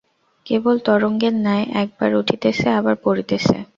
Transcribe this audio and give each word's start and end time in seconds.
কেবল 0.45 0.75
তরঙ্গের 0.85 1.35
ন্যায় 1.37 1.65
একবার 1.81 2.11
উঠিতেছে, 2.21 2.67
আবার 2.79 2.95
পড়িতেছে। 3.03 3.55